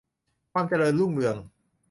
[0.53, 1.35] ความเจริญรุ่งเรือง